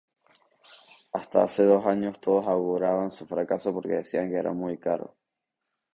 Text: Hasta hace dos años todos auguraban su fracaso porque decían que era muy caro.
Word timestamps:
Hasta 1.13 1.43
hace 1.43 1.63
dos 1.63 1.85
años 1.85 2.19
todos 2.19 2.47
auguraban 2.47 3.11
su 3.11 3.27
fracaso 3.27 3.71
porque 3.71 3.89
decían 3.97 4.31
que 4.31 4.37
era 4.37 4.51
muy 4.51 4.79
caro. 4.79 5.15